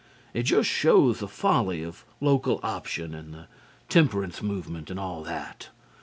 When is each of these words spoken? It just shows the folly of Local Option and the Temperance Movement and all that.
It 0.33 0.47
just 0.47 0.67
shows 0.67 1.19
the 1.19 1.27
folly 1.27 1.83
of 1.83 2.05
Local 2.21 2.59
Option 2.63 3.13
and 3.13 3.35
the 3.35 3.47
Temperance 3.87 4.41
Movement 4.41 4.89
and 4.89 4.99
all 4.99 5.21
that. 5.23 5.69